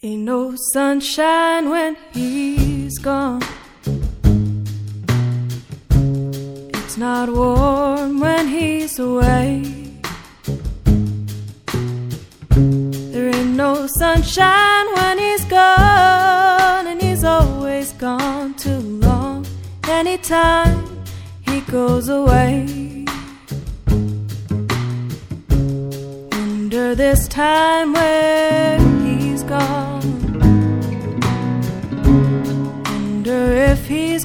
Ain't 0.00 0.22
no 0.22 0.54
sunshine 0.54 1.70
when 1.70 1.96
he's 2.12 3.00
gone. 3.00 3.42
It's 5.90 6.96
not 6.96 7.28
warm 7.28 8.20
when 8.20 8.46
he's 8.46 9.00
away. 9.00 9.64
There 13.10 13.34
ain't 13.34 13.56
no 13.56 13.88
sunshine 13.98 14.86
when 14.94 15.18
he's 15.18 15.44
gone, 15.46 16.86
and 16.86 17.02
he's 17.02 17.24
always 17.24 17.92
gone 17.94 18.54
too 18.54 18.78
long. 18.78 19.44
Anytime 19.88 20.86
he 21.40 21.60
goes 21.62 22.08
away. 22.08 23.04
Wonder 26.30 26.94
this 26.94 27.26
time 27.26 27.94
where 27.94 28.87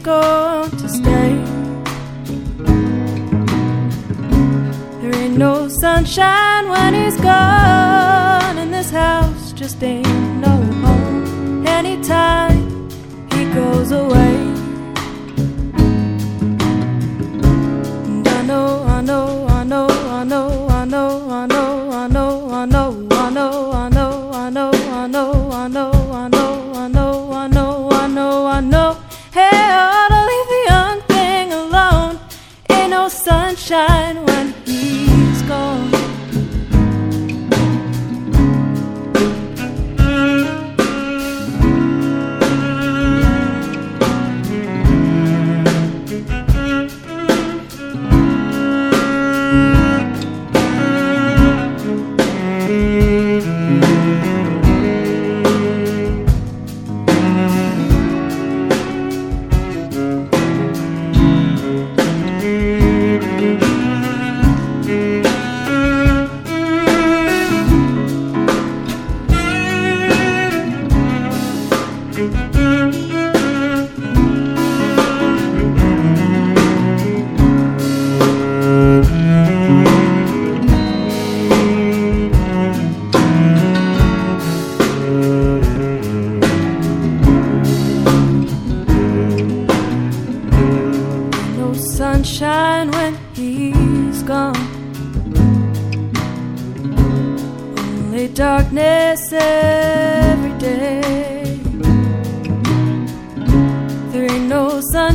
going 0.03 0.70
to 0.70 0.89
stay. 0.89 1.34
There 5.02 5.16
ain't 5.16 5.38
no 5.38 5.70
sunshine 5.70 6.67
when 6.67 6.93
he's 6.93 7.16
gone, 7.16 8.57
and 8.57 8.73
this 8.73 8.89
house 8.89 9.53
just 9.53 9.81
ain't 9.81 10.07
no 10.41 10.55
home. 10.84 11.66
Anytime 11.66 12.89
he 13.31 13.45
goes 13.53 13.91
away. 13.91 14.23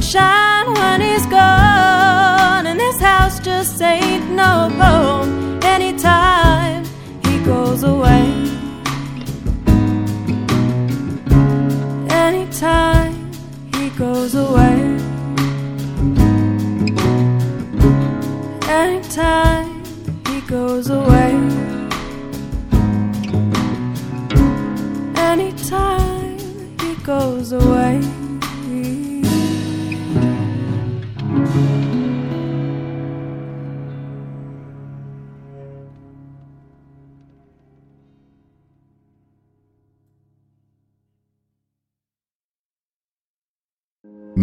Sunshine 0.00 0.72
when 0.75 1.00
he's 1.00 1.26
gone, 1.26 2.66
and 2.66 2.78
this 2.78 3.00
house 3.00 3.41
just 3.41 3.82
ain't 3.82 4.31
no 4.31 4.69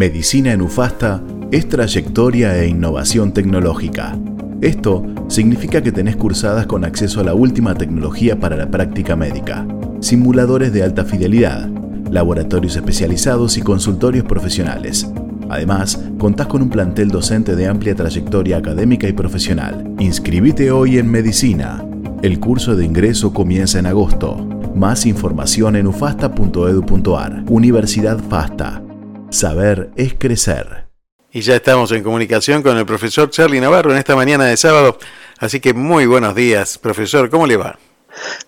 Medicina 0.06 0.54
en 0.54 0.62
Ufasta 0.62 1.20
es 1.50 1.68
trayectoria 1.68 2.56
e 2.60 2.68
innovación 2.68 3.34
tecnológica. 3.34 4.16
Esto 4.62 5.04
significa 5.30 5.82
que 5.82 5.92
tenés 5.92 6.16
cursadas 6.16 6.68
con 6.68 6.86
acceso 6.86 7.22
a 7.22 7.24
la 7.24 7.34
última 7.34 7.74
tecnología 7.74 8.40
para 8.40 8.56
la 8.56 8.70
práctica 8.70 9.16
médica, 9.16 9.66
simuladores 10.02 10.72
de 10.74 10.84
alta 10.84 11.06
fidelidad, 11.06 11.68
laboratorios 12.12 12.76
especializados 12.76 13.58
y 13.58 13.64
consultorios 13.64 14.26
profesionales. 14.26 15.10
Además, 15.50 16.00
contás 16.20 16.46
con 16.46 16.62
un 16.62 16.70
plantel 16.70 17.10
docente 17.10 17.56
de 17.56 17.66
amplia 17.66 17.96
trayectoria 17.96 18.58
académica 18.58 19.08
y 19.08 19.14
profesional. 19.14 19.92
Inscribite 19.98 20.70
hoy 20.70 21.00
en 21.00 21.10
Medicina. 21.10 21.84
El 22.22 22.40
curso 22.40 22.76
de 22.76 22.86
ingreso 22.86 23.34
comienza 23.34 23.80
en 23.80 23.88
agosto. 23.88 24.38
Más 24.76 25.08
información 25.08 25.76
en 25.76 25.88
ufasta.edu.ar. 25.88 27.44
Universidad 27.50 28.20
FASTA. 28.20 28.85
Saber 29.36 29.90
es 29.98 30.14
crecer. 30.18 30.86
Y 31.34 31.42
ya 31.42 31.56
estamos 31.56 31.92
en 31.92 32.04
comunicación 32.04 32.64
con 32.64 32.78
el 32.78 32.86
profesor 32.86 33.30
Charlie 33.30 33.60
Navarro 33.60 33.92
en 33.92 33.98
esta 33.98 34.16
mañana 34.16 34.46
de 34.46 34.56
sábado. 34.56 34.98
Así 35.40 35.60
que 35.60 35.74
muy 35.74 36.06
buenos 36.06 36.34
días, 36.34 36.78
profesor. 36.78 37.30
¿Cómo 37.30 37.46
le 37.46 37.58
va? 37.58 37.78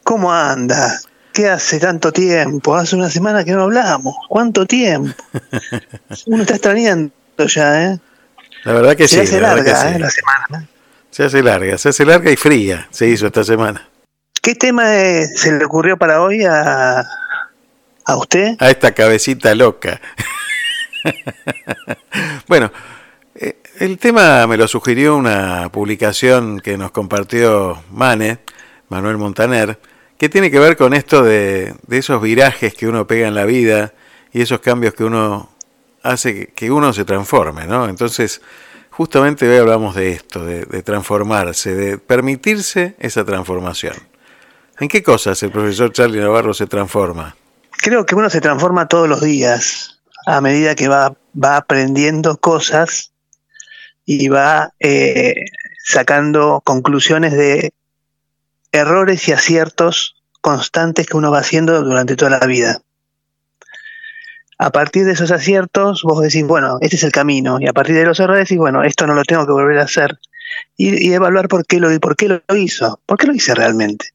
¿Cómo 0.04 0.32
anda? 0.32 0.98
¿Qué 1.34 1.50
hace 1.50 1.80
tanto 1.80 2.14
tiempo? 2.14 2.74
Hace 2.74 2.96
una 2.96 3.10
semana 3.10 3.44
que 3.44 3.52
no 3.52 3.64
hablamos. 3.64 4.16
¿Cuánto 4.30 4.66
tiempo? 4.66 5.14
Uno 6.28 6.44
está 6.44 6.54
extrañando 6.54 7.12
ya, 7.38 7.92
¿eh? 7.92 8.00
La 8.64 8.72
verdad 8.72 8.96
que 8.96 9.10
Se 9.10 9.16
sí. 9.16 9.22
hace 9.24 9.42
la 9.42 9.56
verdad 9.56 9.74
larga, 9.74 9.92
¿eh? 9.92 10.00
La 10.00 10.10
semana. 10.10 10.64
¿eh? 10.64 10.68
Se 11.12 11.24
hace 11.26 11.44
larga, 11.44 11.78
se 11.78 11.90
hace 11.90 12.06
larga 12.06 12.32
y 12.32 12.38
fría. 12.38 12.88
Se 12.92 13.10
hizo 13.10 13.28
esta 13.28 13.44
semana. 13.44 13.90
¿Qué 14.42 14.56
tema 14.56 14.96
eh, 14.96 15.28
se 15.36 15.52
le 15.52 15.66
ocurrió 15.66 15.98
para 15.98 16.22
hoy 16.22 16.46
a, 16.46 17.06
a 18.06 18.16
usted? 18.16 18.56
A 18.60 18.70
esta 18.70 18.94
cabecita 18.94 19.54
loca. 19.54 20.00
bueno, 22.48 22.72
eh, 23.36 23.58
el 23.80 23.98
tema 23.98 24.48
me 24.48 24.58
lo 24.58 24.68
sugirió 24.68 25.16
una 25.16 25.70
publicación 25.72 26.60
que 26.60 26.78
nos 26.78 26.92
compartió 26.92 27.84
Mane, 27.92 28.40
Manuel 28.90 29.18
Montaner, 29.18 29.80
que 30.18 30.30
tiene 30.30 30.50
que 30.50 30.60
ver 30.60 30.76
con 30.76 30.94
esto 30.94 31.24
de, 31.24 31.76
esos 31.90 32.22
virajes 32.22 32.74
que 32.74 32.88
uno 32.88 33.06
pega 33.06 33.28
en 33.28 33.36
la 33.36 33.46
vida 33.46 33.94
y 34.32 34.42
esos 34.42 34.60
cambios 34.60 34.94
que 34.94 35.04
uno 35.04 35.52
hace 36.02 36.34
que, 36.34 36.48
que 36.48 36.72
uno 36.72 36.94
se 36.94 37.06
transforme, 37.06 37.68
¿no? 37.68 37.88
Entonces, 37.88 38.42
justamente 38.90 39.48
hoy 39.48 39.58
hablamos 39.58 39.94
de 39.94 40.12
esto, 40.12 40.44
de, 40.44 40.66
de 40.66 40.82
transformarse, 40.82 41.76
de 41.76 41.98
permitirse 41.98 42.96
esa 42.98 43.24
transformación. 43.24 43.96
¿En 44.80 44.88
qué 44.88 45.04
cosas 45.04 45.42
el 45.44 45.52
profesor 45.52 45.92
Charlie 45.92 46.20
Navarro 46.20 46.54
se 46.54 46.68
transforma? 46.68 47.36
Creo 47.72 48.06
que 48.06 48.16
uno 48.16 48.30
se 48.30 48.42
transforma 48.42 48.88
todos 48.88 49.08
los 49.08 49.22
días 49.22 49.97
a 50.28 50.42
medida 50.42 50.76
que 50.76 50.90
va, 50.90 51.16
va 51.42 51.56
aprendiendo 51.56 52.36
cosas 52.36 53.14
y 54.06 54.28
va 54.28 54.74
eh, 54.78 55.46
sacando 55.86 56.62
conclusiones 56.66 57.32
de 57.32 57.72
errores 58.74 59.26
y 59.30 59.32
aciertos 59.32 60.18
constantes 60.42 61.08
que 61.08 61.16
uno 61.16 61.32
va 61.32 61.40
haciendo 61.40 61.82
durante 61.82 62.18
toda 62.18 62.40
la 62.40 62.46
vida. 62.46 62.82
A 64.58 64.70
partir 64.70 65.06
de 65.06 65.14
esos 65.14 65.32
aciertos, 65.32 66.04
vos 66.04 66.22
decís, 66.22 66.46
bueno, 66.46 66.78
este 66.82 66.98
es 66.98 67.04
el 67.04 67.14
camino, 67.14 67.60
y 67.62 67.68
a 67.68 67.74
partir 67.74 67.96
de 67.96 68.04
los 68.04 68.20
errores 68.20 68.50
decís, 68.50 68.58
bueno, 68.58 68.84
esto 68.84 69.08
no 69.08 69.14
lo 69.14 69.24
tengo 69.24 69.46
que 69.46 69.54
volver 69.54 69.80
a 69.80 69.84
hacer, 69.84 70.20
y, 70.76 71.14
evaluar 71.14 71.48
por 71.48 71.66
qué, 71.66 71.80
lo, 71.80 71.98
por 72.02 72.18
qué 72.18 72.28
lo 72.28 72.56
hizo, 72.58 73.00
por 73.06 73.18
qué 73.18 73.28
lo 73.28 73.34
hice 73.34 73.56
realmente. 73.56 74.08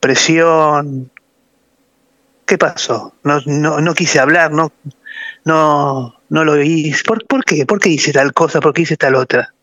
Presión, 0.00 1.10
¿Qué 2.46 2.58
pasó? 2.58 3.14
No, 3.22 3.40
no, 3.46 3.80
no 3.80 3.94
quise 3.94 4.20
hablar, 4.20 4.52
no, 4.52 4.72
no, 5.44 6.14
no 6.28 6.44
lo 6.44 6.60
hice. 6.62 7.02
¿Por, 7.04 7.26
¿Por 7.26 7.44
qué? 7.44 7.64
¿Por 7.64 7.80
qué 7.80 7.88
hice 7.90 8.12
tal 8.12 8.32
cosa? 8.32 8.60
¿Por 8.60 8.74
qué 8.74 8.82
hice 8.82 8.96
tal 8.96 9.14
otra? 9.14 9.54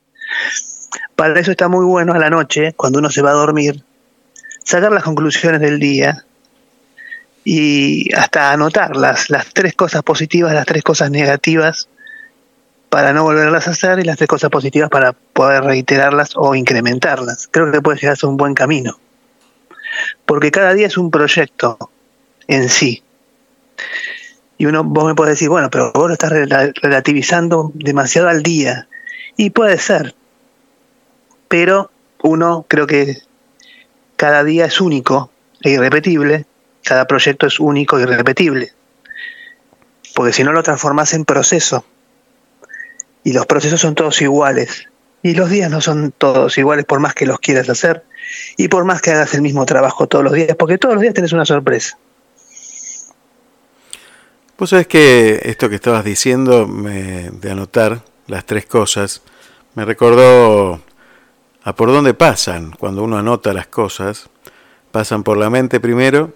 Para 1.15 1.39
eso 1.39 1.51
está 1.51 1.67
muy 1.67 1.85
bueno 1.85 2.13
a 2.13 2.19
la 2.19 2.29
noche, 2.29 2.73
cuando 2.73 2.99
uno 2.99 3.11
se 3.11 3.21
va 3.21 3.31
a 3.31 3.33
dormir, 3.33 3.83
sacar 4.63 4.91
las 4.91 5.03
conclusiones 5.03 5.61
del 5.61 5.79
día 5.79 6.25
y 7.43 8.11
hasta 8.15 8.51
anotarlas, 8.51 9.29
las 9.29 9.53
tres 9.53 9.75
cosas 9.75 10.01
positivas, 10.01 10.53
las 10.53 10.65
tres 10.65 10.83
cosas 10.83 11.11
negativas, 11.11 11.89
para 12.89 13.13
no 13.13 13.23
volverlas 13.23 13.67
a 13.67 13.71
hacer 13.71 13.99
y 13.99 14.03
las 14.03 14.17
tres 14.17 14.27
cosas 14.27 14.49
positivas 14.49 14.89
para 14.89 15.13
poder 15.13 15.63
reiterarlas 15.63 16.31
o 16.35 16.55
incrementarlas. 16.55 17.47
Creo 17.51 17.71
que 17.71 17.81
puede 17.81 17.99
llegar 17.99 18.17
a 18.21 18.27
un 18.27 18.37
buen 18.37 18.53
camino. 18.53 18.99
Porque 20.25 20.51
cada 20.51 20.73
día 20.73 20.87
es 20.87 20.97
un 20.97 21.11
proyecto 21.11 21.90
en 22.51 22.69
sí. 22.69 23.01
Y 24.57 24.65
uno, 24.65 24.83
vos 24.83 25.05
me 25.05 25.15
podés 25.15 25.33
decir, 25.33 25.49
bueno, 25.49 25.69
pero 25.71 25.91
vos 25.93 26.07
lo 26.07 26.13
estás 26.13 26.31
relativizando 26.31 27.71
demasiado 27.73 28.27
al 28.27 28.43
día. 28.43 28.87
Y 29.37 29.49
puede 29.51 29.77
ser. 29.79 30.13
Pero 31.47 31.89
uno 32.21 32.65
creo 32.67 32.85
que 32.85 33.17
cada 34.17 34.43
día 34.43 34.65
es 34.65 34.81
único 34.81 35.31
e 35.61 35.71
irrepetible. 35.71 36.45
Cada 36.83 37.07
proyecto 37.07 37.47
es 37.47 37.59
único 37.59 37.97
e 37.97 38.03
irrepetible. 38.03 38.73
Porque 40.13 40.33
si 40.33 40.43
no 40.43 40.51
lo 40.51 40.61
transformas 40.61 41.13
en 41.13 41.25
proceso. 41.25 41.85
Y 43.23 43.33
los 43.33 43.45
procesos 43.45 43.79
son 43.79 43.95
todos 43.95 44.21
iguales. 44.21 44.87
Y 45.23 45.35
los 45.35 45.49
días 45.49 45.71
no 45.71 45.79
son 45.79 46.13
todos 46.15 46.57
iguales 46.57 46.85
por 46.85 46.99
más 46.99 47.13
que 47.13 47.25
los 47.25 47.39
quieras 47.39 47.69
hacer 47.69 48.03
y 48.57 48.67
por 48.67 48.85
más 48.85 49.01
que 49.01 49.11
hagas 49.11 49.33
el 49.35 49.41
mismo 49.41 49.65
trabajo 49.65 50.07
todos 50.07 50.23
los 50.23 50.33
días, 50.33 50.55
porque 50.57 50.77
todos 50.77 50.95
los 50.95 51.01
días 51.01 51.13
tenés 51.13 51.31
una 51.31 51.45
sorpresa. 51.45 51.97
Vos 54.61 54.69
sabés 54.69 54.85
que 54.85 55.41
esto 55.45 55.69
que 55.69 55.75
estabas 55.77 56.05
diciendo 56.05 56.67
de 56.67 57.51
anotar 57.51 58.03
las 58.27 58.45
tres 58.45 58.67
cosas 58.67 59.23
me 59.73 59.85
recordó 59.85 60.79
a 61.63 61.75
por 61.75 61.91
dónde 61.91 62.13
pasan 62.13 62.69
cuando 62.77 63.01
uno 63.01 63.17
anota 63.17 63.53
las 63.53 63.65
cosas. 63.65 64.29
Pasan 64.91 65.23
por 65.23 65.37
la 65.37 65.49
mente 65.49 65.79
primero, 65.79 66.35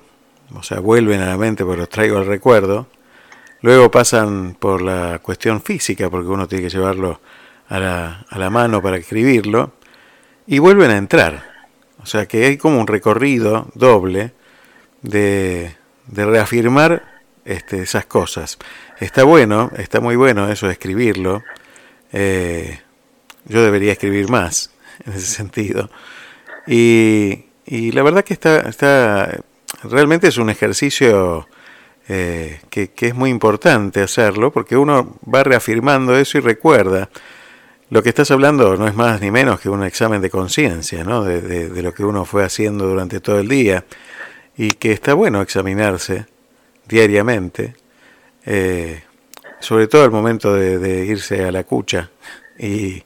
o 0.56 0.64
sea, 0.64 0.80
vuelven 0.80 1.22
a 1.22 1.28
la 1.28 1.38
mente 1.38 1.64
porque 1.64 1.82
los 1.82 1.90
traigo 1.90 2.18
al 2.18 2.26
recuerdo. 2.26 2.88
Luego 3.62 3.92
pasan 3.92 4.58
por 4.60 4.82
la 4.82 5.20
cuestión 5.20 5.62
física, 5.62 6.10
porque 6.10 6.30
uno 6.30 6.48
tiene 6.48 6.64
que 6.64 6.72
llevarlo 6.72 7.22
a 7.70 7.78
la, 7.78 8.26
a 8.28 8.40
la 8.40 8.50
mano 8.50 8.82
para 8.82 8.98
escribirlo. 8.98 9.74
Y 10.48 10.58
vuelven 10.58 10.90
a 10.90 10.98
entrar. 10.98 11.44
O 12.02 12.08
sea 12.08 12.26
que 12.26 12.44
hay 12.48 12.58
como 12.58 12.80
un 12.80 12.88
recorrido 12.88 13.68
doble 13.76 14.34
de, 15.04 15.76
de 16.08 16.26
reafirmar 16.26 17.15
este, 17.46 17.84
esas 17.84 18.06
cosas. 18.08 18.58
Está 19.00 19.24
bueno, 19.24 19.72
está 19.78 20.02
muy 20.02 20.16
bueno 20.16 20.50
eso 20.52 20.66
de 20.66 20.74
escribirlo. 20.74 21.44
Eh, 22.12 22.82
yo 23.46 23.64
debería 23.64 23.92
escribir 23.92 24.30
más 24.30 24.72
en 25.06 25.14
ese 25.14 25.28
sentido. 25.28 25.90
Y, 26.68 27.46
y 27.66 27.92
la 27.92 28.04
verdad 28.04 28.24
que 28.24 28.34
está, 28.34 28.62
está, 28.62 29.40
realmente 29.84 30.28
es 30.28 30.38
un 30.38 30.50
ejercicio 30.50 31.48
eh, 32.08 32.60
que, 32.70 32.90
que, 32.92 33.08
es 33.08 33.16
muy 33.16 33.30
importante 33.30 34.02
hacerlo 34.02 34.52
porque 34.52 34.76
uno 34.78 35.18
va 35.32 35.44
reafirmando 35.44 36.18
eso 36.18 36.40
y 36.40 36.42
recuerda. 36.42 37.10
Lo 37.92 38.02
que 38.02 38.10
estás 38.10 38.32
hablando 38.32 38.76
no 38.78 38.88
es 38.88 38.96
más 38.96 39.22
ni 39.22 39.30
menos 39.30 39.60
que 39.60 39.70
un 39.70 39.84
examen 39.84 40.20
de 40.22 40.32
conciencia, 40.32 41.04
¿no? 41.04 41.24
De, 41.24 41.42
de, 41.42 41.70
de, 41.70 41.82
lo 41.84 41.94
que 41.94 42.04
uno 42.04 42.26
fue 42.26 42.44
haciendo 42.44 42.88
durante 42.88 43.20
todo 43.20 43.40
el 43.40 43.48
día 43.48 43.86
y 44.58 44.72
que 44.72 44.92
está 44.92 45.14
bueno 45.14 45.42
examinarse 45.42 46.26
diariamente, 46.88 47.76
eh, 48.46 49.04
sobre 49.60 49.88
todo 49.88 50.04
al 50.04 50.12
momento 50.12 50.54
de, 50.54 51.06
irse 51.06 51.44
a 51.44 51.52
la 51.52 51.64
cucha 51.64 52.12
y, 52.60 53.04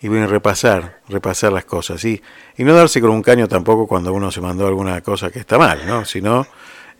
y 0.00 0.08
repasar, 0.08 1.00
repasar 1.08 1.52
las 1.52 1.64
cosas. 1.64 2.04
Y, 2.04 2.20
y 2.56 2.64
no 2.64 2.74
darse 2.74 3.00
con 3.00 3.10
un 3.10 3.22
caño 3.22 3.48
tampoco 3.48 3.86
cuando 3.86 4.12
uno 4.12 4.30
se 4.30 4.40
mandó 4.40 4.66
alguna 4.66 5.00
cosa 5.00 5.30
que 5.30 5.38
está 5.38 5.58
mal, 5.58 5.86
¿no? 5.86 6.04
sino 6.04 6.46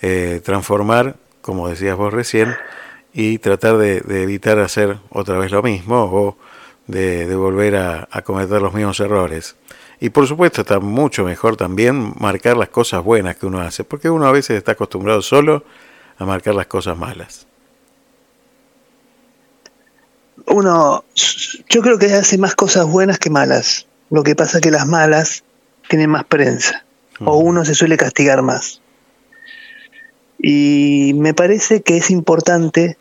eh, 0.01 0.41
transformar, 0.45 1.17
como 1.41 1.69
decías 1.69 1.97
vos 1.97 2.13
recién, 2.13 2.55
y 3.13 3.39
tratar 3.39 3.77
de, 3.77 3.99
evitar 4.23 4.59
hacer 4.59 4.99
otra 5.11 5.39
vez 5.39 5.51
lo 5.51 5.63
mismo 5.63 6.05
o 6.05 6.37
de, 6.87 7.27
de 7.27 7.37
volver 7.37 7.77
a, 7.77 8.09
a, 8.11 8.23
cometer 8.23 8.63
los 8.63 8.73
mismos 8.73 8.99
errores. 9.01 9.57
Y 10.01 10.11
por 10.11 10.27
supuesto 10.27 10.63
está 10.63 10.81
mucho 10.81 11.25
mejor 11.25 11.57
también 11.57 12.15
marcar 12.19 12.57
las 12.57 12.71
cosas 12.71 13.05
buenas 13.05 13.37
que 13.37 13.47
uno 13.47 13.61
hace, 13.61 13.85
porque 13.85 14.11
uno 14.11 14.27
a 14.27 14.33
veces 14.33 14.57
está 14.57 14.73
acostumbrado 14.73 15.23
solo 15.23 15.65
a 16.23 16.27
marcar 16.27 16.55
las 16.55 16.67
cosas 16.67 16.97
malas 16.97 17.47
uno, 20.47 21.05
yo 21.69 21.83
creo 21.83 21.99
que 21.99 22.07
hace 22.13 22.39
más 22.39 22.55
cosas 22.55 22.87
buenas 22.87 23.19
que 23.19 23.31
malas. 23.31 23.87
Lo 24.11 24.23
que 24.23 24.35
pasa 24.35 24.59
es 24.59 24.63
que 24.63 24.71
las 24.71 24.87
malas 24.87 25.45
tienen 25.89 26.11
más 26.11 26.25
prensa, 26.25 26.85
o 27.21 27.39
uno 27.39 27.65
se 27.65 27.75
suele 27.75 27.97
castigar 27.97 28.43
más. 28.43 28.81
Y 30.39 31.13
me 31.17 31.35
parece 31.35 31.83
que 31.83 31.97
es 31.97 32.11
importante 32.11 32.97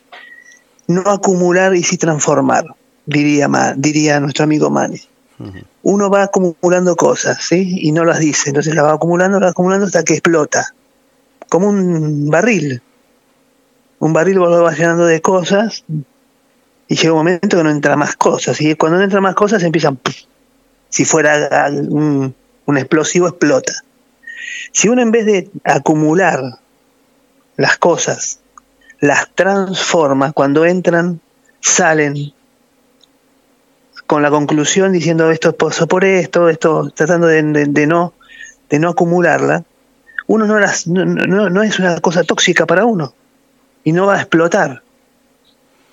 no 0.87 1.01
acumular 1.09 1.75
y 1.75 1.83
sí 1.83 1.97
transformar, 1.97 2.75
diría, 3.05 3.49
diría 3.75 4.19
nuestro 4.19 4.43
amigo 4.43 4.69
Mane. 4.69 5.01
Uh 5.39 5.45
-huh. 5.45 5.63
Uno 5.83 6.09
va 6.09 6.23
acumulando 6.23 6.95
cosas, 6.95 7.43
¿sí? 7.43 7.77
Y 7.81 7.91
no 7.91 8.05
las 8.05 8.19
dice, 8.19 8.49
entonces 8.49 8.75
las 8.75 8.85
va 8.85 8.93
acumulando, 8.93 9.39
las 9.39 9.47
va 9.47 9.51
acumulando 9.51 9.87
hasta 9.87 10.03
que 10.03 10.13
explota, 10.13 10.73
como 11.49 11.69
un 11.69 12.29
barril. 12.29 12.81
Un 14.01 14.13
barril 14.13 14.39
vos 14.39 14.49
lo 14.49 14.63
vas 14.63 14.79
llenando 14.79 15.05
de 15.05 15.21
cosas 15.21 15.83
y 16.87 16.95
llega 16.95 17.13
un 17.13 17.19
momento 17.19 17.57
que 17.57 17.63
no 17.63 17.69
entra 17.69 17.95
más 17.95 18.15
cosas. 18.15 18.59
Y 18.59 18.73
cuando 18.73 18.97
no 18.97 19.03
entra 19.03 19.21
más 19.21 19.35
cosas 19.35 19.61
empiezan, 19.61 19.99
si 20.89 21.05
fuera 21.05 21.69
un, 21.69 22.33
un, 22.65 22.77
explosivo, 22.79 23.27
explota. 23.27 23.73
Si 24.71 24.89
uno 24.89 25.03
en 25.03 25.11
vez 25.11 25.27
de 25.27 25.51
acumular 25.63 26.41
las 27.57 27.77
cosas, 27.77 28.39
las 29.01 29.29
transforma, 29.35 30.31
cuando 30.31 30.65
entran, 30.65 31.21
salen 31.59 32.33
con 34.07 34.23
la 34.23 34.31
conclusión 34.31 34.93
diciendo 34.93 35.29
esto 35.29 35.55
pasó 35.55 35.87
por 35.87 36.05
esto, 36.05 36.49
esto, 36.49 36.89
tratando 36.89 37.27
de, 37.27 37.43
de, 37.43 37.85
no, 37.85 38.15
de 38.67 38.79
no 38.79 38.89
acumularla, 38.89 39.63
uno 40.25 40.47
no, 40.47 40.59
las, 40.59 40.87
no, 40.87 41.05
no, 41.05 41.51
no 41.51 41.61
es 41.61 41.77
una 41.77 42.01
cosa 42.01 42.23
tóxica 42.23 42.65
para 42.65 42.85
uno 42.85 43.13
y 43.83 43.91
no 43.91 44.07
va 44.07 44.15
a 44.15 44.21
explotar 44.21 44.81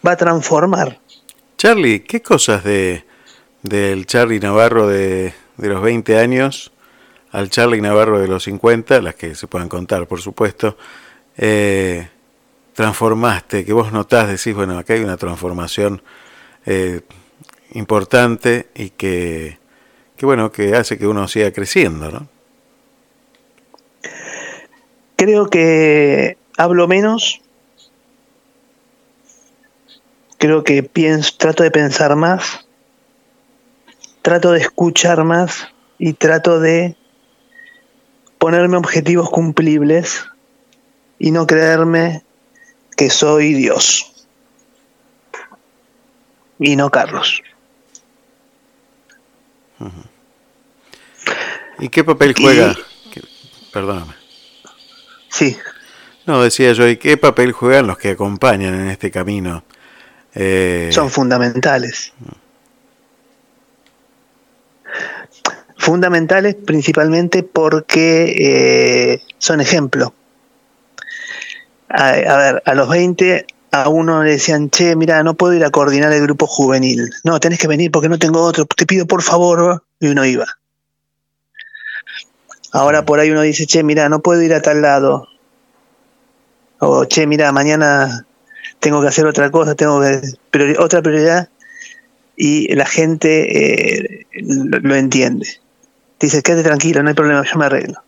va 0.07 0.12
a 0.12 0.17
transformar. 0.17 0.99
Charlie, 1.57 2.01
¿qué 2.01 2.23
cosas 2.23 2.65
de 2.65 3.05
del 3.62 4.07
Charlie 4.07 4.41
Navarro 4.41 4.87
de, 4.87 5.35
de 5.57 5.69
los 5.69 5.83
20 5.83 6.19
años 6.19 6.73
al 7.33 7.51
Charlie 7.51 7.81
Navarro 7.81 8.21
de 8.21 8.29
los 8.29 8.45
50, 8.45 9.03
las 9.03 9.15
que 9.17 9.35
se 9.35 9.47
puedan 9.47 9.69
contar, 9.69 10.07
por 10.07 10.21
supuesto, 10.21 10.79
eh, 11.37 12.09
transformaste, 12.73 13.65
que 13.65 13.73
vos 13.73 13.93
notás, 13.93 14.29
decís, 14.29 14.55
bueno, 14.55 14.79
acá 14.79 14.95
hay 14.95 15.03
una 15.03 15.17
transformación 15.17 16.01
eh, 16.65 17.03
importante 17.73 18.69
y 18.75 18.91
que, 18.91 19.59
que, 20.17 20.25
bueno, 20.25 20.53
que 20.53 20.75
hace 20.75 20.97
que 20.97 21.07
uno 21.07 21.29
siga 21.29 21.53
creciendo, 21.53 22.11
¿no? 22.11 22.29
Creo 25.17 25.51
que 25.51 26.39
hablo 26.57 26.87
menos, 26.87 27.43
creo 30.38 30.64
que 30.64 30.83
pienso, 30.83 31.35
trato 31.37 31.62
de 31.62 31.71
pensar 31.71 32.16
más, 32.16 32.66
trato 34.23 34.52
de 34.52 34.61
escuchar 34.61 35.25
más 35.25 35.68
y 35.99 36.14
trato 36.14 36.61
de 36.61 36.97
ponerme 38.38 38.76
objetivos 38.76 39.28
cumplibles 39.30 40.26
y 41.18 41.33
no 41.33 41.47
creerme 41.47 42.23
que 42.97 43.11
soy 43.11 43.54
Dios 43.54 44.26
y 46.59 46.76
no 46.76 46.90
Carlos. 46.90 47.42
¿Y 51.78 51.88
qué 51.88 52.02
papel 52.04 52.35
juega? 52.37 52.76
Y... 53.14 53.21
Perdóname. 53.73 54.14
Sí. 55.28 55.57
No, 56.26 56.42
decía 56.42 56.73
yo, 56.73 56.88
¿y 56.88 56.97
qué 56.97 57.16
papel 57.16 57.52
juegan 57.52 57.87
los 57.87 57.99
que 57.99 58.11
acompañan 58.11 58.75
en 58.75 58.88
este 58.88 59.11
camino? 59.11 59.62
Eh... 60.35 60.91
Son 60.93 61.11
fundamentales. 61.11 62.13
Fundamentales 65.77 66.55
principalmente 66.55 67.43
porque 67.43 68.35
eh, 68.39 69.23
son 69.39 69.61
ejemplo. 69.61 70.13
A, 71.89 72.09
a, 72.09 72.37
ver, 72.37 72.63
a 72.67 72.75
los 72.75 72.89
20 72.89 73.47
a 73.71 73.89
uno 73.89 74.23
le 74.23 74.33
decían, 74.33 74.71
che, 74.71 74.97
mira, 74.97 75.23
no 75.23 75.35
puedo 75.35 75.55
ir 75.55 75.65
a 75.65 75.71
coordinar 75.71 76.13
el 76.13 76.23
grupo 76.23 76.47
juvenil. 76.47 77.11
No, 77.25 77.39
tenés 77.41 77.59
que 77.59 77.69
venir 77.69 77.91
porque 77.91 78.09
no 78.09 78.19
tengo 78.19 78.43
otro. 78.43 78.67
Te 78.67 78.87
pido 78.87 79.07
por 79.07 79.23
favor. 79.23 79.85
Y 80.01 80.09
uno 80.09 80.25
iba. 80.25 80.47
Ahora 82.73 83.05
por 83.05 83.19
ahí 83.21 83.31
uno 83.31 83.43
dice, 83.43 83.67
che, 83.67 83.83
mira, 83.83 84.09
no 84.09 84.21
puedo 84.21 84.43
ir 84.43 84.55
a 84.55 84.63
tal 84.63 84.83
lado. 84.83 85.27
O, 86.79 87.07
che, 87.07 87.27
mira, 87.27 87.51
mañana 87.53 88.27
tengo 88.81 89.01
que 89.01 89.09
hacer 89.09 89.27
otra 89.27 89.51
cosa, 89.51 89.75
tengo 89.75 90.01
que... 90.01 90.77
otra 90.79 91.03
prioridad 91.03 91.49
y 92.37 92.73
la 92.75 92.87
gente 92.87 94.21
eh, 94.21 94.27
lo, 94.33 94.79
lo, 94.79 94.95
entiende. 94.95 95.61
Dice, 96.21 96.43
quédate 96.43 96.63
tranquilo, 96.63 97.03
no 97.03 97.09
hay 97.09 97.15
problema, 97.15 97.45
yo 97.45 97.59
me 97.59 97.67
arreglo. 97.67 98.03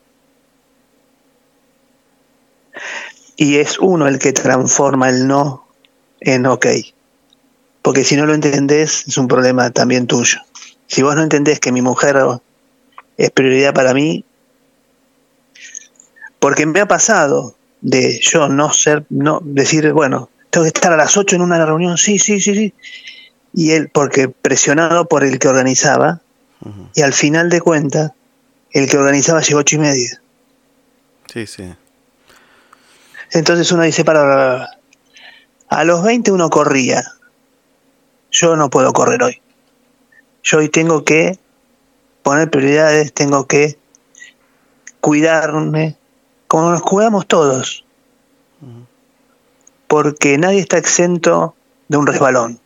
Y 3.36 3.56
es 3.56 3.78
uno 3.78 4.06
el 4.06 4.18
que 4.18 4.32
transforma 4.32 5.08
el 5.08 5.26
no 5.26 5.66
en 6.20 6.46
ok. 6.46 6.66
Porque 7.82 8.04
si 8.04 8.16
no 8.16 8.26
lo 8.26 8.34
entendés, 8.34 9.04
es 9.08 9.18
un 9.18 9.26
problema 9.26 9.70
también 9.70 10.06
tuyo. 10.06 10.38
Si 10.86 11.02
vos 11.02 11.16
no 11.16 11.22
entendés 11.22 11.58
que 11.58 11.72
mi 11.72 11.82
mujer 11.82 12.16
es 13.16 13.30
prioridad 13.30 13.74
para 13.74 13.94
mí, 13.94 14.24
porque 16.38 16.66
me 16.66 16.80
ha 16.80 16.86
pasado 16.86 17.56
de 17.80 18.20
yo 18.20 18.48
no 18.48 18.72
ser, 18.72 19.06
no 19.08 19.40
decir, 19.42 19.92
bueno, 19.92 20.28
tengo 20.50 20.64
que 20.64 20.68
estar 20.68 20.92
a 20.92 20.96
las 20.96 21.16
8 21.16 21.36
en 21.36 21.42
una 21.42 21.64
reunión, 21.64 21.96
sí, 21.96 22.18
sí, 22.18 22.40
sí, 22.40 22.54
sí. 22.54 22.74
Y 23.52 23.72
él, 23.72 23.88
porque 23.88 24.28
presionado 24.28 25.06
por 25.06 25.24
el 25.24 25.38
que 25.38 25.48
organizaba, 25.48 26.20
y 26.94 27.02
al 27.02 27.14
final 27.14 27.48
de 27.48 27.60
cuentas, 27.60 28.12
el 28.72 28.88
que 28.88 28.98
organizaba 28.98 29.40
llegó 29.40 29.60
ocho 29.60 29.76
y 29.76 29.78
media. 29.78 30.20
Sí, 31.32 31.46
sí. 31.46 31.74
Entonces 33.32 33.72
uno 33.72 33.82
dice, 33.82 34.04
para, 34.04 34.78
a 35.68 35.84
los 35.84 36.02
20 36.02 36.32
uno 36.32 36.50
corría. 36.50 37.02
Yo 38.30 38.56
no 38.56 38.68
puedo 38.68 38.92
correr 38.92 39.22
hoy. 39.22 39.40
Yo 40.42 40.58
hoy 40.58 40.68
tengo 40.68 41.04
que 41.04 41.38
poner 42.22 42.50
prioridades, 42.50 43.12
tengo 43.12 43.46
que 43.46 43.78
cuidarme, 45.00 45.96
como 46.46 46.70
nos 46.70 46.82
cuidamos 46.82 47.26
todos 47.26 47.84
porque 49.90 50.38
nadie 50.38 50.60
está 50.60 50.78
exento 50.78 51.56
de 51.88 51.96
un 51.96 52.06
resbalón. 52.06 52.60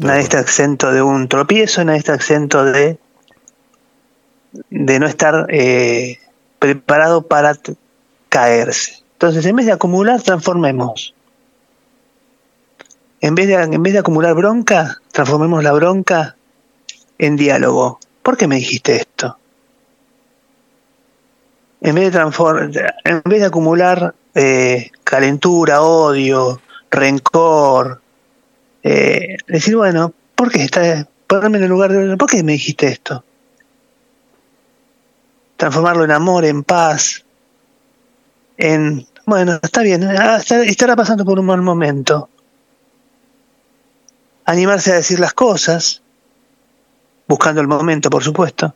Nadie 0.00 0.22
está 0.22 0.40
exento 0.40 0.90
de 0.90 1.02
un 1.02 1.28
tropiezo, 1.28 1.84
nadie 1.84 2.00
está 2.00 2.16
exento 2.16 2.64
de, 2.64 2.98
de 4.70 4.98
no 4.98 5.06
estar 5.06 5.46
eh, 5.50 6.18
preparado 6.58 7.28
para 7.28 7.56
caerse. 8.28 9.04
Entonces, 9.12 9.46
en 9.46 9.54
vez 9.54 9.66
de 9.66 9.72
acumular, 9.72 10.20
transformemos. 10.20 11.14
En 13.20 13.36
vez 13.36 13.46
de, 13.46 13.54
en 13.54 13.82
vez 13.84 13.92
de 13.92 14.00
acumular 14.00 14.34
bronca, 14.34 15.00
transformemos 15.12 15.62
la 15.62 15.70
bronca 15.74 16.34
en 17.18 17.36
diálogo. 17.36 18.00
¿Por 18.24 18.36
qué 18.36 18.48
me 18.48 18.56
dijiste 18.56 18.96
esto? 18.96 19.38
En 21.82 21.94
vez 21.94 22.12
de, 22.12 22.92
en 23.04 23.22
vez 23.24 23.40
de 23.40 23.46
acumular 23.46 24.16
eh, 24.40 24.92
calentura, 25.02 25.82
odio, 25.82 26.60
rencor. 26.92 28.00
Eh, 28.84 29.36
decir, 29.48 29.74
bueno, 29.74 30.14
¿por 30.36 30.52
qué? 30.52 30.62
Está, 30.62 31.08
ponerme 31.26 31.58
en 31.58 31.64
el 31.64 31.70
lugar 31.70 31.92
de... 31.92 32.16
¿Por 32.16 32.30
qué 32.30 32.44
me 32.44 32.52
dijiste 32.52 32.86
esto? 32.86 33.24
Transformarlo 35.56 36.04
en 36.04 36.12
amor, 36.12 36.44
en 36.44 36.62
paz, 36.62 37.24
en... 38.56 39.08
Bueno, 39.26 39.58
está 39.60 39.82
bien, 39.82 40.04
ah, 40.04 40.38
estará 40.38 40.94
pasando 40.94 41.24
por 41.24 41.40
un 41.40 41.46
mal 41.46 41.60
momento. 41.60 42.30
Animarse 44.44 44.92
a 44.92 44.96
decir 44.96 45.18
las 45.18 45.34
cosas, 45.34 46.00
buscando 47.26 47.60
el 47.60 47.66
momento, 47.66 48.08
por 48.08 48.22
supuesto. 48.22 48.72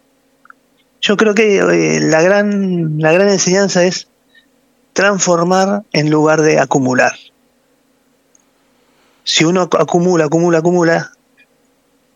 Yo 1.00 1.16
creo 1.16 1.34
que 1.34 1.58
eh, 1.58 2.00
la, 2.00 2.20
gran, 2.20 2.98
la 2.98 3.12
gran 3.12 3.28
enseñanza 3.28 3.84
es 3.84 4.08
transformar 4.92 5.84
en 5.92 6.10
lugar 6.10 6.42
de 6.42 6.58
acumular. 6.58 7.12
Si 9.24 9.44
uno 9.44 9.62
acumula, 9.62 10.24
acumula, 10.24 10.58
acumula, 10.58 11.12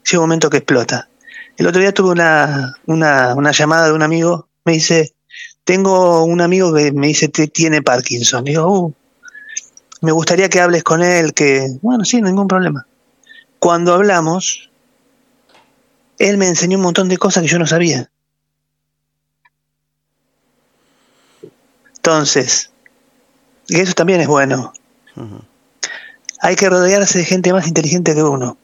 llega 0.04 0.18
un 0.18 0.24
momento 0.24 0.50
que 0.50 0.58
explota. 0.58 1.08
El 1.56 1.66
otro 1.66 1.80
día 1.80 1.94
tuve 1.94 2.10
una, 2.10 2.74
una, 2.86 3.34
una 3.34 3.52
llamada 3.52 3.86
de 3.86 3.92
un 3.92 4.02
amigo, 4.02 4.48
me 4.64 4.72
dice, 4.72 5.14
tengo 5.64 6.24
un 6.24 6.40
amigo 6.40 6.72
que 6.74 6.92
me 6.92 7.08
dice, 7.08 7.28
tiene 7.28 7.82
Parkinson. 7.82 8.44
Digo, 8.44 8.68
uh, 8.68 8.94
me 10.02 10.12
gustaría 10.12 10.48
que 10.48 10.60
hables 10.60 10.84
con 10.84 11.02
él, 11.02 11.32
que, 11.32 11.66
bueno, 11.82 12.04
sí, 12.04 12.20
ningún 12.20 12.48
problema. 12.48 12.86
Cuando 13.58 13.94
hablamos, 13.94 14.70
él 16.18 16.36
me 16.36 16.48
enseñó 16.48 16.76
un 16.76 16.84
montón 16.84 17.08
de 17.08 17.16
cosas 17.16 17.42
que 17.42 17.48
yo 17.48 17.58
no 17.58 17.66
sabía. 17.66 18.10
Entonces, 22.06 22.70
y 23.66 23.80
eso 23.80 23.92
también 23.94 24.20
es 24.20 24.28
bueno. 24.28 24.72
Hay 26.40 26.54
que 26.54 26.70
rodearse 26.70 27.18
de 27.18 27.24
gente 27.24 27.52
más 27.52 27.66
inteligente 27.66 28.14
que 28.14 28.22
uno. 28.22 28.56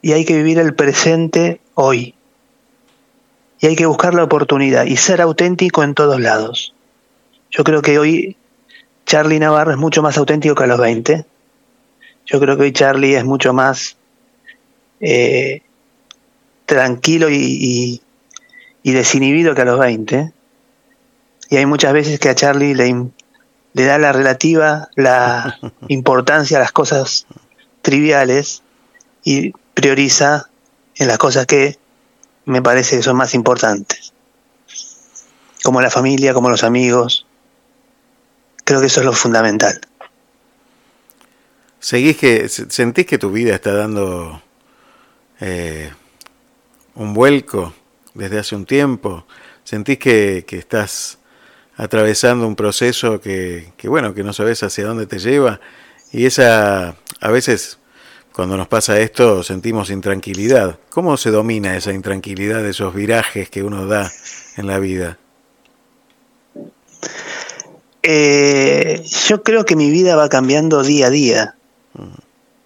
Y 0.00 0.12
hay 0.12 0.24
que 0.24 0.36
vivir 0.36 0.60
el 0.60 0.76
presente 0.76 1.60
hoy. 1.74 2.14
Y 3.58 3.66
hay 3.66 3.74
que 3.74 3.86
buscar 3.86 4.14
la 4.14 4.22
oportunidad 4.22 4.84
y 4.84 4.96
ser 4.96 5.20
auténtico 5.20 5.82
en 5.82 5.94
todos 5.94 6.20
lados. 6.20 6.72
Yo 7.50 7.64
creo 7.64 7.82
que 7.82 7.98
hoy 7.98 8.36
Charlie 9.04 9.40
Navarro 9.40 9.72
es 9.72 9.78
mucho 9.78 10.02
más 10.02 10.16
auténtico 10.18 10.54
que 10.54 10.62
a 10.62 10.68
los 10.68 10.78
20. 10.78 11.24
Yo 12.26 12.38
creo 12.38 12.56
que 12.56 12.62
hoy 12.62 12.72
Charlie 12.72 13.16
es 13.16 13.24
mucho 13.24 13.52
más 13.52 13.96
eh, 15.00 15.62
tranquilo 16.64 17.28
y, 17.28 18.00
y 18.84 18.92
desinhibido 18.92 19.56
que 19.56 19.62
a 19.62 19.64
los 19.64 19.80
20 19.80 20.32
y 21.52 21.58
hay 21.58 21.66
muchas 21.66 21.92
veces 21.92 22.18
que 22.18 22.30
a 22.30 22.34
Charlie 22.34 22.74
le, 22.74 23.10
le 23.74 23.84
da 23.84 23.98
la 23.98 24.10
relativa, 24.10 24.88
la 24.96 25.58
importancia 25.88 26.56
a 26.56 26.60
las 26.60 26.72
cosas 26.72 27.26
triviales 27.82 28.62
y 29.22 29.52
prioriza 29.74 30.48
en 30.94 31.08
las 31.08 31.18
cosas 31.18 31.44
que 31.44 31.78
me 32.46 32.62
parece 32.62 32.96
que 32.96 33.02
son 33.02 33.18
más 33.18 33.34
importantes, 33.34 34.14
como 35.62 35.82
la 35.82 35.90
familia, 35.90 36.32
como 36.32 36.48
los 36.48 36.64
amigos. 36.64 37.26
Creo 38.64 38.80
que 38.80 38.86
eso 38.86 39.00
es 39.00 39.06
lo 39.06 39.12
fundamental. 39.12 39.78
¿Seguís 41.80 42.16
que, 42.16 42.48
¿Sentís 42.48 43.04
que 43.04 43.18
tu 43.18 43.30
vida 43.30 43.56
está 43.56 43.74
dando 43.74 44.40
eh, 45.38 45.92
un 46.94 47.12
vuelco 47.12 47.74
desde 48.14 48.38
hace 48.38 48.56
un 48.56 48.64
tiempo? 48.64 49.26
¿Sentís 49.64 49.98
que, 49.98 50.46
que 50.48 50.56
estás 50.56 51.18
atravesando 51.82 52.46
un 52.46 52.54
proceso 52.54 53.20
que, 53.20 53.72
bueno, 53.82 54.14
que 54.14 54.22
no 54.22 54.32
sabes 54.32 54.62
hacia 54.62 54.86
dónde 54.86 55.06
te 55.06 55.18
lleva. 55.18 55.58
Y 56.12 56.26
esa, 56.26 56.94
a 57.20 57.30
veces, 57.32 57.78
cuando 58.32 58.56
nos 58.56 58.68
pasa 58.68 59.00
esto, 59.00 59.42
sentimos 59.42 59.90
intranquilidad. 59.90 60.78
¿Cómo 60.90 61.16
se 61.16 61.32
domina 61.32 61.76
esa 61.76 61.92
intranquilidad, 61.92 62.64
esos 62.64 62.94
virajes 62.94 63.50
que 63.50 63.64
uno 63.64 63.86
da 63.86 64.12
en 64.56 64.68
la 64.68 64.78
vida? 64.78 65.18
Eh, 68.04 69.02
yo 69.26 69.42
creo 69.42 69.64
que 69.64 69.74
mi 69.74 69.90
vida 69.90 70.14
va 70.14 70.28
cambiando 70.28 70.84
día 70.84 71.08
a 71.08 71.10
día. 71.10 71.56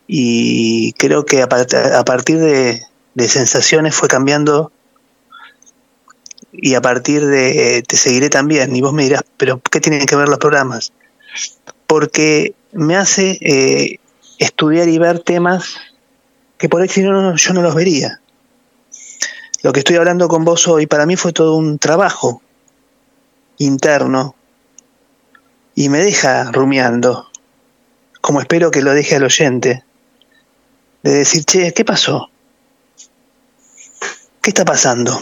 Y 0.07 0.93
creo 0.93 1.25
que 1.25 1.41
a, 1.41 1.49
partir 1.49 2.39
de, 2.39 2.83
de 3.15 3.29
sensaciones 3.29 3.95
fue 3.95 4.09
cambiando 4.09 4.73
y 6.57 6.75
a 6.75 6.81
partir 6.81 7.27
de 7.27 7.83
te 7.87 7.97
seguiré 7.97 8.29
también. 8.29 8.75
Y 8.75 8.81
vos 8.81 8.93
me 8.93 9.05
dirás, 9.05 9.23
pero 9.37 9.61
¿qué 9.61 9.81
tienen 9.81 10.07
que 10.07 10.17
ver 10.17 10.29
los 10.29 10.39
programas? 10.39 10.93
Porque 11.87 12.55
me 12.73 12.97
hace 12.97 13.39
eh, 13.41 13.99
estudiar 14.39 14.89
y 14.89 14.99
ver 14.99 15.21
temas 15.21 15.77
que 16.59 16.69
por 16.69 16.83
ahí 16.83 16.89
no, 16.97 17.37
yo 17.37 17.53
no 17.53 17.63
los 17.63 17.75
vería. 17.75 18.21
Lo 19.63 19.73
que 19.73 19.81
estoy 19.81 19.97
hablando 19.97 20.29
con 20.29 20.45
vos 20.45 20.69
hoy 20.69 20.87
para 20.87 21.07
mí 21.07 21.17
fue 21.17 21.33
todo 21.33 21.57
un 21.57 21.79
trabajo 21.79 22.43
interno 23.59 24.35
y 25.75 25.89
me 25.89 25.99
deja 25.99 26.51
rumiando, 26.53 27.29
como 28.21 28.41
espero 28.41 28.71
que 28.71 28.83
lo 28.83 28.95
deje 28.95 29.17
al 29.17 29.25
oyente, 29.25 29.85
de 31.03 31.11
decir, 31.13 31.45
che, 31.45 31.73
¿qué 31.73 31.85
pasó? 31.85 32.31
¿Qué 34.41 34.51
está 34.51 34.65
pasando? 34.65 35.21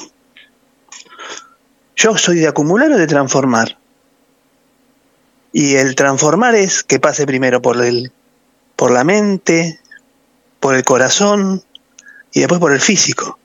Yo 1.97 2.17
soy 2.19 2.39
de 2.39 2.49
acumular 2.49 2.91
o 2.91 2.99
de 2.99 3.07
transformar. 3.07 3.79
Y 5.53 5.77
el 5.77 5.95
transformar 5.95 6.55
es 6.55 6.83
que 6.83 6.99
pase 6.99 7.27
primero 7.27 7.63
por, 7.63 7.83
el, 7.83 8.11
por 8.75 8.91
la 8.91 9.05
mente, 9.05 9.79
por 10.59 10.75
el 10.75 10.83
corazón 10.83 11.63
y 12.33 12.41
después 12.41 12.61
por 12.61 12.73
el 12.73 12.81
físico. 12.81 13.39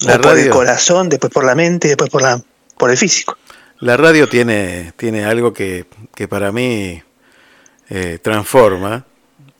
La 0.00 0.20
por 0.20 0.36
el 0.36 0.50
corazón, 0.50 1.08
después 1.08 1.32
por 1.32 1.44
la 1.44 1.54
mente 1.54 1.88
después 1.88 2.10
por, 2.10 2.22
la, 2.22 2.42
por 2.76 2.90
el 2.90 2.96
físico. 2.96 3.38
La 3.78 3.96
radio 3.96 4.28
tiene, 4.28 4.92
tiene 4.96 5.24
algo 5.24 5.52
que, 5.52 5.86
que 6.14 6.26
para 6.26 6.50
mí 6.50 7.02
eh, 7.88 8.18
transforma 8.20 9.06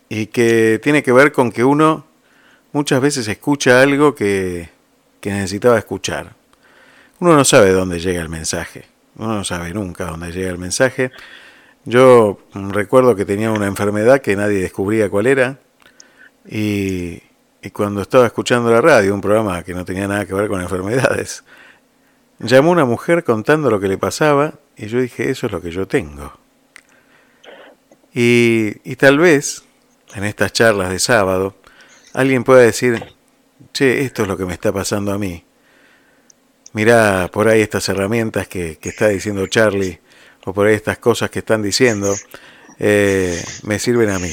y 0.08 0.26
que 0.26 0.80
tiene 0.82 1.02
que 1.02 1.12
ver 1.12 1.32
con 1.32 1.52
que 1.52 1.62
uno 1.62 2.06
muchas 2.72 3.00
veces 3.00 3.28
escucha 3.28 3.80
algo 3.80 4.14
que, 4.14 4.70
que 5.20 5.30
necesitaba 5.30 5.78
escuchar 5.78 6.34
uno 7.20 7.34
no 7.34 7.44
sabe 7.44 7.72
dónde 7.72 8.00
llega 8.00 8.20
el 8.20 8.28
mensaje. 8.28 8.84
Uno 9.16 9.36
no 9.36 9.44
sabe 9.44 9.72
nunca 9.72 10.06
dónde 10.06 10.32
llega 10.32 10.50
el 10.50 10.58
mensaje. 10.58 11.10
Yo 11.84 12.38
recuerdo 12.52 13.14
que 13.14 13.24
tenía 13.24 13.50
una 13.50 13.66
enfermedad 13.66 14.20
que 14.20 14.36
nadie 14.36 14.60
descubría 14.60 15.08
cuál 15.08 15.26
era 15.26 15.58
y, 16.48 17.22
y 17.62 17.70
cuando 17.70 18.02
estaba 18.02 18.26
escuchando 18.26 18.70
la 18.70 18.80
radio, 18.80 19.14
un 19.14 19.20
programa 19.20 19.62
que 19.62 19.74
no 19.74 19.84
tenía 19.84 20.08
nada 20.08 20.26
que 20.26 20.34
ver 20.34 20.48
con 20.48 20.60
enfermedades, 20.60 21.44
llamó 22.38 22.70
una 22.70 22.84
mujer 22.84 23.24
contando 23.24 23.70
lo 23.70 23.80
que 23.80 23.88
le 23.88 23.98
pasaba 23.98 24.54
y 24.76 24.86
yo 24.88 25.00
dije, 25.00 25.30
eso 25.30 25.46
es 25.46 25.52
lo 25.52 25.60
que 25.60 25.70
yo 25.70 25.86
tengo. 25.86 26.32
Y, 28.12 28.76
y 28.84 28.96
tal 28.96 29.18
vez 29.18 29.62
en 30.14 30.24
estas 30.24 30.52
charlas 30.52 30.90
de 30.90 30.98
sábado 30.98 31.54
alguien 32.14 32.44
pueda 32.44 32.62
decir, 32.62 33.02
che, 33.72 34.02
esto 34.02 34.22
es 34.22 34.28
lo 34.28 34.36
que 34.36 34.46
me 34.46 34.54
está 34.54 34.72
pasando 34.72 35.12
a 35.12 35.18
mí. 35.18 35.45
Mirá 36.76 37.30
por 37.32 37.48
ahí 37.48 37.62
estas 37.62 37.88
herramientas 37.88 38.48
que, 38.48 38.76
que 38.76 38.90
está 38.90 39.08
diciendo 39.08 39.46
Charlie, 39.46 39.98
o 40.44 40.52
por 40.52 40.66
ahí 40.66 40.74
estas 40.74 40.98
cosas 40.98 41.30
que 41.30 41.38
están 41.38 41.62
diciendo, 41.62 42.14
eh, 42.78 43.42
me 43.62 43.78
sirven 43.78 44.10
a 44.10 44.18
mí. 44.18 44.30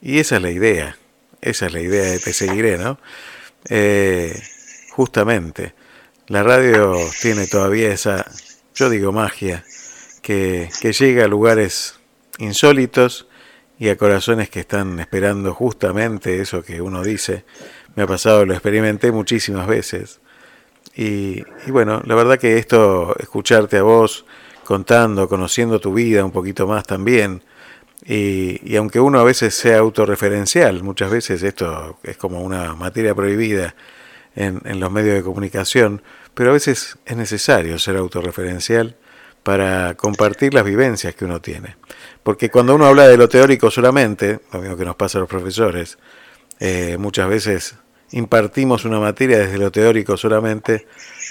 Y 0.00 0.20
esa 0.20 0.36
es 0.36 0.42
la 0.42 0.52
idea, 0.52 0.96
esa 1.40 1.66
es 1.66 1.72
la 1.72 1.80
idea 1.80 2.04
de 2.04 2.20
Te 2.20 2.32
Seguiré, 2.32 2.78
¿no? 2.78 3.00
Eh, 3.68 4.40
justamente, 4.92 5.74
la 6.28 6.44
radio 6.44 6.96
tiene 7.20 7.48
todavía 7.48 7.92
esa, 7.92 8.24
yo 8.72 8.88
digo 8.88 9.10
magia, 9.10 9.64
que, 10.22 10.70
que 10.80 10.92
llega 10.92 11.24
a 11.24 11.28
lugares 11.28 11.98
insólitos 12.38 13.26
y 13.80 13.88
a 13.88 13.96
corazones 13.96 14.48
que 14.48 14.60
están 14.60 15.00
esperando 15.00 15.54
justamente 15.54 16.40
eso 16.40 16.62
que 16.62 16.80
uno 16.82 17.02
dice. 17.02 17.44
Me 17.96 18.04
ha 18.04 18.06
pasado, 18.06 18.46
lo 18.46 18.52
experimenté 18.52 19.10
muchísimas 19.10 19.66
veces. 19.66 20.19
Y, 21.00 21.42
y, 21.66 21.70
bueno, 21.70 22.02
la 22.04 22.14
verdad 22.14 22.38
que 22.38 22.58
esto, 22.58 23.16
escucharte 23.18 23.78
a 23.78 23.82
vos 23.82 24.26
contando, 24.64 25.30
conociendo 25.30 25.80
tu 25.80 25.94
vida 25.94 26.22
un 26.22 26.30
poquito 26.30 26.66
más 26.66 26.84
también, 26.84 27.42
y, 28.04 28.60
y, 28.70 28.76
aunque 28.76 29.00
uno 29.00 29.18
a 29.18 29.24
veces 29.24 29.54
sea 29.54 29.78
autorreferencial, 29.78 30.82
muchas 30.82 31.10
veces 31.10 31.42
esto 31.42 31.98
es 32.02 32.18
como 32.18 32.42
una 32.42 32.74
materia 32.74 33.14
prohibida 33.14 33.74
en, 34.36 34.60
en 34.66 34.78
los 34.78 34.92
medios 34.92 35.14
de 35.14 35.22
comunicación, 35.22 36.02
pero 36.34 36.50
a 36.50 36.52
veces 36.52 36.98
es 37.06 37.16
necesario 37.16 37.78
ser 37.78 37.96
autorreferencial 37.96 38.98
para 39.42 39.94
compartir 39.94 40.52
las 40.52 40.64
vivencias 40.64 41.14
que 41.14 41.24
uno 41.24 41.40
tiene. 41.40 41.76
Porque 42.22 42.50
cuando 42.50 42.74
uno 42.74 42.84
habla 42.84 43.08
de 43.08 43.16
lo 43.16 43.26
teórico 43.26 43.70
solamente, 43.70 44.40
lo 44.52 44.60
mismo 44.60 44.76
que 44.76 44.84
nos 44.84 44.96
pasa 44.96 45.16
a 45.16 45.22
los 45.22 45.30
profesores, 45.30 45.96
eh, 46.58 46.98
muchas 46.98 47.26
veces 47.26 47.76
impartimos 48.12 48.84
una 48.84 48.98
materia 48.98 49.38
desde 49.38 49.58
lo 49.58 49.70
teórico 49.70 50.16
solamente, 50.16 50.86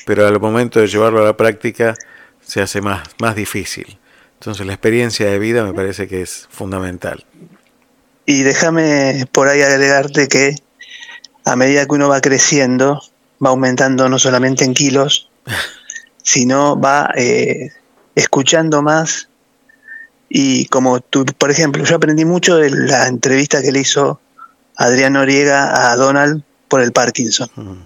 pero 0.05 0.25
al 0.27 0.39
momento 0.39 0.79
de 0.79 0.87
llevarlo 0.87 1.21
a 1.21 1.25
la 1.25 1.37
práctica 1.37 1.95
se 2.41 2.61
hace 2.61 2.81
más, 2.81 3.07
más 3.19 3.35
difícil. 3.35 3.97
Entonces 4.33 4.65
la 4.65 4.73
experiencia 4.73 5.27
de 5.27 5.39
vida 5.39 5.63
me 5.63 5.73
parece 5.73 6.07
que 6.07 6.21
es 6.21 6.47
fundamental. 6.49 7.25
Y 8.25 8.43
déjame 8.43 9.25
por 9.31 9.47
ahí 9.47 9.61
agregarte 9.61 10.27
que 10.27 10.55
a 11.45 11.55
medida 11.55 11.85
que 11.85 11.95
uno 11.95 12.09
va 12.09 12.21
creciendo, 12.21 13.01
va 13.43 13.49
aumentando 13.49 14.07
no 14.07 14.19
solamente 14.19 14.63
en 14.63 14.73
kilos, 14.73 15.29
sino 16.23 16.79
va 16.79 17.11
eh, 17.15 17.71
escuchando 18.15 18.81
más. 18.81 19.29
Y 20.29 20.67
como 20.67 21.01
tú, 21.01 21.25
por 21.25 21.49
ejemplo, 21.49 21.83
yo 21.83 21.95
aprendí 21.95 22.23
mucho 22.23 22.57
de 22.57 22.69
la 22.69 23.07
entrevista 23.07 23.61
que 23.61 23.71
le 23.71 23.79
hizo 23.79 24.21
Adrián 24.75 25.13
Noriega 25.13 25.91
a 25.91 25.95
Donald 25.95 26.43
por 26.69 26.81
el 26.81 26.93
Parkinson. 26.93 27.49
Uh 27.57 27.61
-huh. 27.61 27.85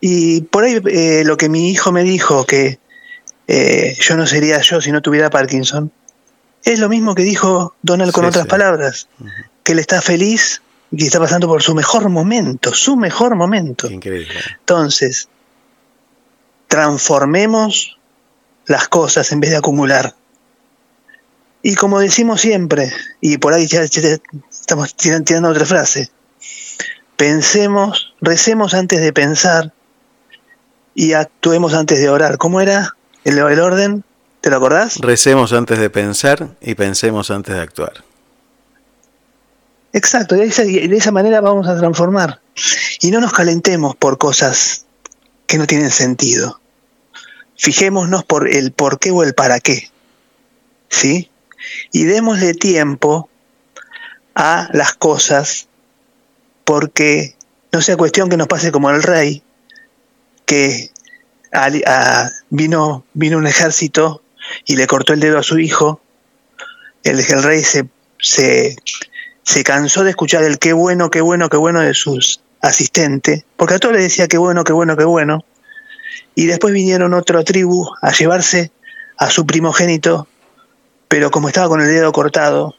Y 0.00 0.40
por 0.42 0.64
ahí 0.64 0.80
eh, 0.86 1.24
lo 1.26 1.36
que 1.36 1.50
mi 1.50 1.70
hijo 1.70 1.92
me 1.92 2.02
dijo, 2.02 2.46
que 2.46 2.78
eh, 3.46 3.96
yo 4.00 4.16
no 4.16 4.26
sería 4.26 4.60
yo 4.62 4.80
si 4.80 4.92
no 4.92 5.02
tuviera 5.02 5.28
Parkinson, 5.28 5.92
es 6.64 6.78
lo 6.78 6.88
mismo 6.88 7.14
que 7.14 7.22
dijo 7.22 7.74
Donald 7.82 8.12
con 8.12 8.24
sí, 8.24 8.28
otras 8.28 8.44
sí. 8.44 8.48
palabras, 8.48 9.08
uh 9.18 9.24
-huh. 9.24 9.30
que 9.62 9.72
él 9.72 9.78
está 9.78 10.00
feliz 10.00 10.62
y 10.90 11.04
está 11.04 11.18
pasando 11.18 11.46
por 11.46 11.62
su 11.62 11.74
mejor 11.74 12.08
momento, 12.08 12.72
su 12.72 12.96
mejor 12.96 13.36
momento. 13.36 13.90
Increíble. 13.90 14.34
Entonces, 14.60 15.28
transformemos 16.68 17.98
las 18.66 18.88
cosas 18.88 19.32
en 19.32 19.40
vez 19.40 19.50
de 19.50 19.56
acumular. 19.56 20.14
Y 21.62 21.74
como 21.74 22.00
decimos 22.00 22.40
siempre, 22.40 22.92
y 23.20 23.38
por 23.38 23.52
ahí 23.52 23.66
ya, 23.66 23.84
ya 23.84 24.18
estamos 24.50 24.94
tirando 24.96 25.48
otra 25.48 25.66
frase, 25.66 26.10
pensemos, 27.20 28.14
recemos 28.22 28.72
antes 28.72 29.02
de 29.02 29.12
pensar 29.12 29.74
y 30.94 31.12
actuemos 31.12 31.74
antes 31.74 32.00
de 32.00 32.08
orar. 32.08 32.38
¿Cómo 32.38 32.62
era 32.62 32.96
el, 33.24 33.36
el 33.36 33.60
orden? 33.60 34.04
¿Te 34.40 34.48
lo 34.48 34.56
acordás? 34.56 34.96
Recemos 35.00 35.52
antes 35.52 35.78
de 35.78 35.90
pensar 35.90 36.48
y 36.62 36.74
pensemos 36.76 37.30
antes 37.30 37.54
de 37.54 37.60
actuar. 37.60 37.92
Exacto, 39.92 40.34
de 40.34 40.44
esa, 40.44 40.62
de 40.62 40.96
esa 40.96 41.12
manera 41.12 41.42
vamos 41.42 41.68
a 41.68 41.76
transformar. 41.76 42.40
Y 43.02 43.10
no 43.10 43.20
nos 43.20 43.34
calentemos 43.34 43.94
por 43.96 44.16
cosas 44.16 44.86
que 45.46 45.58
no 45.58 45.66
tienen 45.66 45.90
sentido. 45.90 46.58
Fijémonos 47.54 48.24
por 48.24 48.48
el 48.48 48.72
por 48.72 48.98
qué 48.98 49.10
o 49.10 49.22
el 49.24 49.34
para 49.34 49.60
qué. 49.60 49.90
¿Sí? 50.88 51.30
Y 51.92 52.04
démosle 52.04 52.54
tiempo 52.54 53.28
a 54.34 54.70
las 54.72 54.94
cosas 54.94 55.66
porque 56.70 57.34
no 57.72 57.80
sea 57.82 57.96
cuestión 57.96 58.28
que 58.28 58.36
nos 58.36 58.46
pase 58.46 58.70
como 58.70 58.90
el 58.90 59.02
rey, 59.02 59.42
que 60.46 60.92
vino, 62.48 63.04
un 63.12 63.46
ejército 63.48 64.22
y 64.66 64.76
le 64.76 64.86
cortó 64.86 65.12
el 65.12 65.18
dedo 65.18 65.40
a 65.40 65.42
su 65.42 65.58
hijo, 65.58 66.00
el, 67.02 67.24
rey 67.42 67.64
se, 67.64 67.88
se, 68.20 69.64
cansó 69.64 70.04
de 70.04 70.10
escuchar 70.10 70.44
el 70.44 70.60
qué 70.60 70.72
bueno, 70.72 71.10
qué 71.10 71.20
bueno, 71.20 71.48
qué 71.48 71.56
bueno 71.56 71.80
de 71.80 71.92
sus 71.92 72.40
asistentes, 72.62 73.44
porque 73.56 73.74
a 73.74 73.78
todos 73.80 73.96
le 73.96 74.02
decía 74.02 74.28
qué 74.28 74.38
bueno, 74.38 74.62
qué 74.62 74.72
bueno, 74.72 74.96
qué 74.96 75.04
bueno, 75.04 75.44
y 76.36 76.46
después 76.46 76.72
vinieron 76.72 77.14
otra 77.14 77.42
tribu 77.42 77.90
a 78.00 78.12
llevarse 78.12 78.70
a 79.18 79.28
su 79.28 79.44
primogénito, 79.44 80.28
pero 81.08 81.32
como 81.32 81.48
estaba 81.48 81.66
con 81.66 81.80
el 81.80 81.88
dedo 81.88 82.12
cortado 82.12 82.76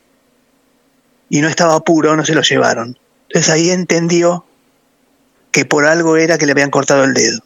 y 1.27 1.41
no 1.41 1.49
estaba 1.49 1.81
puro, 1.81 2.15
no 2.15 2.23
se 2.23 2.35
lo 2.35 2.41
llevaron. 2.41 2.97
Entonces 3.31 3.49
ahí 3.49 3.69
entendió 3.71 4.43
que 5.51 5.63
por 5.63 5.85
algo 5.85 6.17
era 6.17 6.37
que 6.37 6.45
le 6.45 6.51
habían 6.51 6.69
cortado 6.69 7.05
el 7.05 7.13
dedo. 7.13 7.39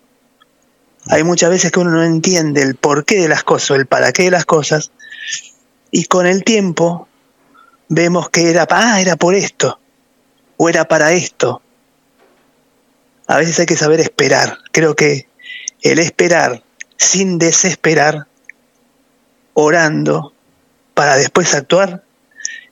Hay 1.08 1.24
muchas 1.24 1.52
veces 1.52 1.72
que 1.72 1.80
uno 1.80 1.92
no 1.92 2.04
entiende 2.04 2.64
el 2.64 2.74
porqué 2.74 3.22
de 3.22 3.28
las 3.28 3.44
cosas, 3.44 3.78
el 3.78 3.86
para 3.86 4.12
qué 4.12 4.24
de 4.24 4.32
las 4.32 4.46
cosas, 4.46 4.92
y 5.92 6.06
con 6.06 6.26
el 6.26 6.44
tiempo 6.44 7.08
vemos 7.88 8.32
que 8.32 8.50
era, 8.50 8.66
ah, 8.72 9.00
era 9.00 9.16
por 9.16 9.36
esto, 9.36 9.80
o 10.58 10.70
era 10.70 10.88
para 10.88 11.12
esto. 11.12 11.62
A 13.28 13.38
veces 13.38 13.60
hay 13.60 13.68
que 13.68 13.78
saber 13.78 14.00
esperar. 14.00 14.58
Creo 14.72 14.96
que 14.96 15.28
el 15.84 16.00
esperar 16.00 16.64
sin 16.98 17.38
desesperar, 17.38 18.26
orando 19.54 20.34
para 20.96 21.16
después 21.16 21.54
actuar, 21.54 22.04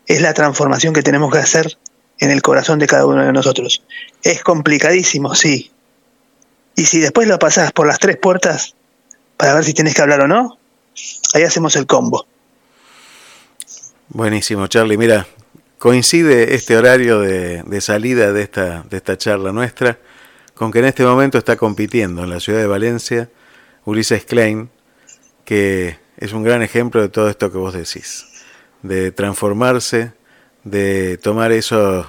es 0.07 0.19
la 0.19 0.33
transformación 0.33 0.95
que 0.95 1.03
tenemos 1.03 1.31
que 1.31 1.37
hacer 1.37 1.77
en 2.23 2.31
el 2.31 2.41
corazón 2.41 2.79
de 2.79 2.87
cada 2.87 3.05
uno 3.05 3.23
de 3.23 3.33
nosotros. 3.33 3.83
Es 4.23 4.41
complicadísimo, 4.41 5.35
sí. 5.35 5.71
Y 6.75 6.85
si 6.85 6.99
después 6.99 7.27
lo 7.27 7.37
pasás 7.37 7.71
por 7.71 7.85
las 7.85 7.99
tres 7.99 8.17
puertas 8.17 8.75
para 9.37 9.53
ver 9.55 9.63
si 9.63 9.73
tienes 9.73 9.93
que 9.93 10.01
hablar 10.01 10.21
o 10.21 10.27
no, 10.27 10.57
ahí 11.33 11.43
hacemos 11.43 11.75
el 11.75 11.85
combo. 11.85 12.25
Buenísimo, 14.09 14.67
Charlie. 14.67 14.97
Mira, 14.97 15.27
coincide 15.77 16.55
este 16.55 16.77
horario 16.77 17.19
de, 17.19 17.63
de 17.63 17.81
salida 17.81 18.31
de 18.31 18.41
esta, 18.41 18.83
de 18.83 18.97
esta 18.97 19.17
charla 19.17 19.51
nuestra 19.51 19.99
con 20.53 20.71
que 20.71 20.79
en 20.79 20.85
este 20.85 21.03
momento 21.03 21.37
está 21.37 21.57
compitiendo 21.57 22.23
en 22.23 22.29
la 22.29 22.39
ciudad 22.39 22.59
de 22.59 22.67
Valencia 22.67 23.29
Ulises 23.85 24.23
Klein, 24.23 24.69
que 25.45 25.97
es 26.17 26.31
un 26.31 26.43
gran 26.43 26.61
ejemplo 26.61 27.01
de 27.01 27.09
todo 27.09 27.29
esto 27.29 27.51
que 27.51 27.57
vos 27.57 27.73
decís, 27.73 28.25
de 28.81 29.11
transformarse, 29.11 30.13
de 30.63 31.17
tomar 31.17 31.51
eso 31.51 32.07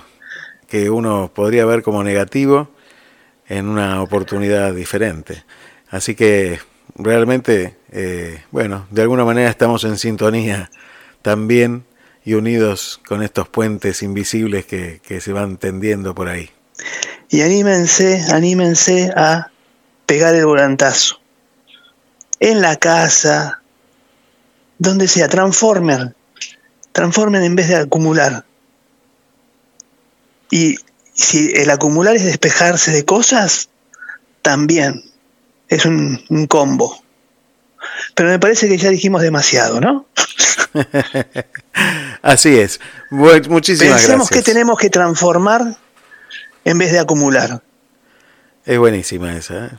que 0.74 0.90
uno 0.90 1.30
podría 1.32 1.64
ver 1.66 1.84
como 1.84 2.02
negativo 2.02 2.68
en 3.46 3.68
una 3.68 4.02
oportunidad 4.02 4.74
diferente. 4.74 5.44
Así 5.88 6.16
que 6.16 6.58
realmente, 6.96 7.76
eh, 7.92 8.42
bueno, 8.50 8.88
de 8.90 9.02
alguna 9.02 9.24
manera 9.24 9.48
estamos 9.48 9.84
en 9.84 9.96
sintonía 9.98 10.72
también 11.22 11.84
y 12.24 12.34
unidos 12.34 13.00
con 13.06 13.22
estos 13.22 13.48
puentes 13.48 14.02
invisibles 14.02 14.66
que, 14.66 15.00
que 15.06 15.20
se 15.20 15.32
van 15.32 15.58
tendiendo 15.58 16.12
por 16.12 16.28
ahí. 16.28 16.50
Y 17.28 17.42
anímense, 17.42 18.24
anímense 18.32 19.12
a 19.14 19.52
pegar 20.06 20.34
el 20.34 20.44
volantazo. 20.44 21.20
En 22.40 22.60
la 22.60 22.74
casa, 22.74 23.62
donde 24.80 25.06
sea, 25.06 25.28
transformen. 25.28 26.16
Transformen 26.90 27.44
en 27.44 27.54
vez 27.54 27.68
de 27.68 27.76
acumular. 27.76 28.44
Y 30.50 30.76
si 31.12 31.52
el 31.54 31.70
acumular 31.70 32.16
es 32.16 32.24
despejarse 32.24 32.90
de 32.90 33.04
cosas, 33.04 33.68
también 34.42 35.04
es 35.68 35.84
un, 35.86 36.24
un 36.28 36.46
combo. 36.46 37.02
Pero 38.14 38.28
me 38.30 38.38
parece 38.38 38.68
que 38.68 38.78
ya 38.78 38.90
dijimos 38.90 39.22
demasiado, 39.22 39.80
¿no? 39.80 40.06
Así 42.22 42.58
es. 42.58 42.80
Muchísimas 43.10 44.00
Pensemos 44.00 44.28
que 44.28 44.36
gracias. 44.36 44.44
tenemos 44.44 44.78
que 44.78 44.90
transformar 44.90 45.76
en 46.64 46.78
vez 46.78 46.92
de 46.92 46.98
acumular. 46.98 47.62
Es 48.64 48.78
buenísima 48.78 49.36
esa. 49.36 49.66
¿eh? 49.66 49.70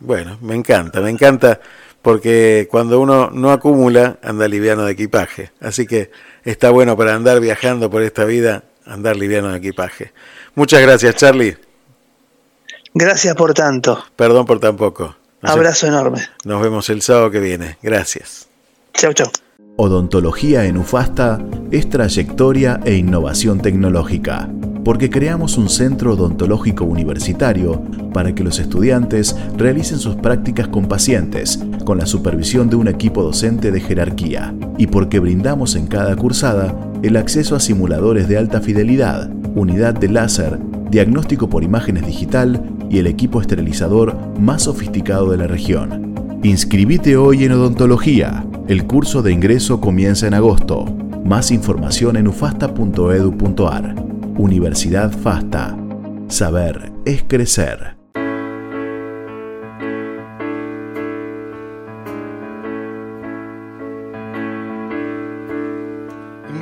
Bueno, 0.00 0.38
me 0.40 0.54
encanta, 0.54 1.00
me 1.00 1.10
encanta 1.10 1.60
porque 2.02 2.68
cuando 2.70 3.00
uno 3.00 3.30
no 3.30 3.50
acumula 3.50 4.18
anda 4.22 4.46
liviano 4.46 4.84
de 4.84 4.92
equipaje. 4.92 5.50
Así 5.60 5.86
que 5.86 6.10
está 6.44 6.70
bueno 6.70 6.96
para 6.96 7.14
andar 7.14 7.40
viajando 7.40 7.90
por 7.90 8.02
esta 8.02 8.24
vida, 8.24 8.64
andar 8.88 9.16
liviano 9.16 9.50
de 9.50 9.58
equipaje. 9.58 10.12
Muchas 10.54 10.80
gracias, 10.82 11.14
Charlie. 11.16 11.56
Gracias 12.94 13.34
por 13.34 13.54
tanto. 13.54 14.04
Perdón 14.16 14.46
por 14.46 14.58
tan 14.60 14.76
poco. 14.76 15.16
Nos, 15.40 15.52
Abrazo 15.52 15.86
enorme. 15.86 16.26
nos 16.44 16.60
vemos 16.60 16.88
el 16.90 17.00
sábado 17.02 17.30
que 17.30 17.38
viene. 17.38 17.78
Gracias. 17.82 18.48
Chau, 18.94 19.12
chau. 19.12 19.30
Odontología 19.80 20.64
en 20.64 20.76
UFASTA 20.76 21.38
es 21.70 21.88
trayectoria 21.88 22.80
e 22.84 22.96
innovación 22.96 23.60
tecnológica, 23.60 24.50
porque 24.84 25.08
creamos 25.08 25.56
un 25.56 25.68
centro 25.68 26.14
odontológico 26.14 26.84
universitario 26.84 27.80
para 28.12 28.34
que 28.34 28.42
los 28.42 28.58
estudiantes 28.58 29.36
realicen 29.56 30.00
sus 30.00 30.16
prácticas 30.16 30.66
con 30.66 30.86
pacientes, 30.88 31.60
con 31.84 31.96
la 31.98 32.06
supervisión 32.06 32.68
de 32.68 32.74
un 32.74 32.88
equipo 32.88 33.22
docente 33.22 33.70
de 33.70 33.78
jerarquía, 33.78 34.52
y 34.78 34.88
porque 34.88 35.20
brindamos 35.20 35.76
en 35.76 35.86
cada 35.86 36.16
cursada 36.16 36.74
el 37.04 37.16
acceso 37.16 37.54
a 37.54 37.60
simuladores 37.60 38.26
de 38.26 38.36
alta 38.36 38.60
fidelidad, 38.60 39.30
unidad 39.54 39.94
de 39.94 40.08
láser, 40.08 40.58
diagnóstico 40.90 41.48
por 41.48 41.62
imágenes 41.62 42.04
digital 42.04 42.60
y 42.90 42.98
el 42.98 43.06
equipo 43.06 43.40
esterilizador 43.40 44.16
más 44.40 44.62
sofisticado 44.62 45.30
de 45.30 45.36
la 45.36 45.46
región. 45.46 46.14
Inscribite 46.42 47.16
hoy 47.16 47.44
en 47.44 47.52
odontología. 47.52 48.44
El 48.68 48.86
curso 48.86 49.22
de 49.22 49.32
ingreso 49.32 49.80
comienza 49.80 50.26
en 50.26 50.34
agosto. 50.34 50.84
Más 51.24 51.50
información 51.50 52.16
en 52.16 52.28
ufasta.edu.ar. 52.28 53.94
Universidad 54.36 55.10
FASTA. 55.10 55.74
Saber 56.28 56.92
es 57.06 57.22
crecer. 57.22 57.96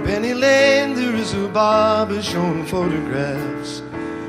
Penny 0.04 0.32
Lane, 0.32 0.94
there 0.94 1.16
is 1.20 1.34
a 1.34 1.48
barber 1.52 2.22
showing 2.22 2.64
photographs 2.66 3.82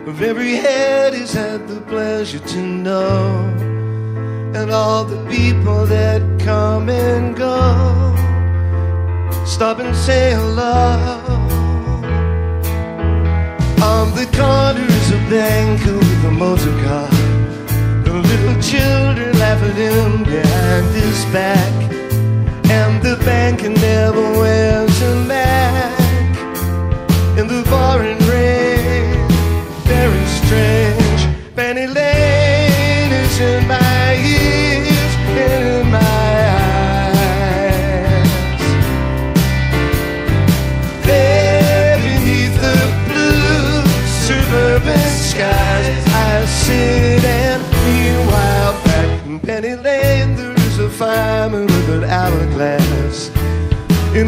of 0.07 0.19
every 0.23 0.55
head 0.55 1.13
he's 1.13 1.31
had 1.31 1.67
the 1.67 1.79
pleasure 1.81 2.39
to 2.39 2.57
know, 2.57 3.45
and 4.55 4.71
all 4.71 5.03
the 5.03 5.23
people 5.29 5.86
that 5.86 6.21
come 6.39 6.89
and 6.89 7.36
go. 7.36 8.15
Stop 9.45 9.79
and 9.79 9.95
say 9.95 10.33
hello. 10.33 11.17
On 13.81 14.05
the 14.15 14.27
corners 14.38 15.12
of 15.12 15.21
Banker 15.29 15.97
with 15.97 16.25
a 16.25 16.31
motor 16.31 16.75
car, 16.83 17.10
the 18.03 18.13
little 18.13 18.62
children 18.62 19.38
laugh 19.39 19.62
at 19.63 19.75
him 19.75 20.23
behind 20.23 20.88
his 20.93 21.25
back. 21.33 21.73
And 22.69 23.01
the 23.01 23.15
banker 23.23 23.69
never 23.69 24.21
wears 24.39 24.66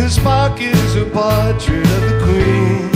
his 0.09 0.17
is 0.59 0.95
a 0.95 1.05
portrait 1.05 1.85
of 1.85 2.01
the 2.09 2.19
queen. 2.23 2.89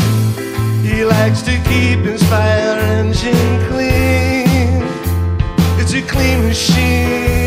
He 0.84 1.06
likes 1.06 1.44
to 1.44 1.52
keep 1.70 2.00
his 2.00 2.24
fire 2.24 2.80
engine 2.80 3.70
clean. 3.70 4.82
It's 5.80 5.94
a 5.94 6.02
clean 6.02 6.42
machine 6.44 7.43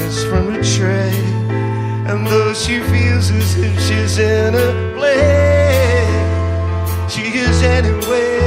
selling 0.00 0.30
from 0.30 0.54
a 0.54 0.62
tray. 0.62 1.12
And 2.06 2.26
though 2.26 2.54
she 2.54 2.80
feels 2.80 3.30
as 3.30 3.56
if 3.56 3.74
she's 3.80 4.18
in 4.18 4.54
a 4.54 4.94
play, 4.96 6.04
she 7.08 7.38
is 7.38 7.62
anyway. 7.62 8.38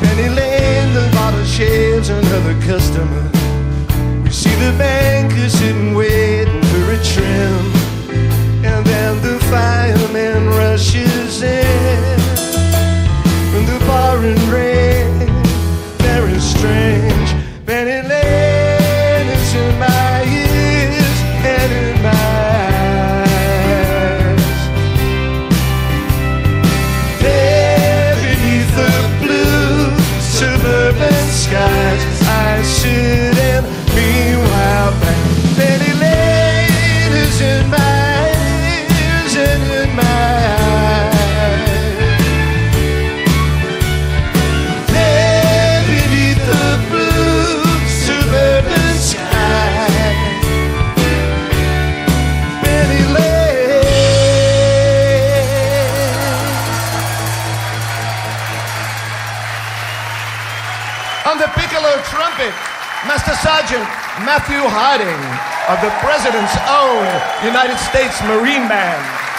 Penny 0.00 0.28
Lane, 0.28 0.94
the 0.94 1.08
bottle 1.12 1.44
shaves 1.44 2.08
another 2.08 2.54
customer. 2.62 3.30
We 4.22 4.30
see 4.30 4.54
the 4.56 4.74
banker 4.78 5.48
sitting 5.48 5.94
waiting 5.94 6.62
for 6.62 6.92
a 6.92 7.02
trim. 7.02 7.61
Of 64.92 65.80
the 65.80 65.88
President's 66.04 66.54
own 66.68 67.06
United 67.42 67.78
States 67.78 68.20
Marine 68.24 68.68
Band. 68.68 69.31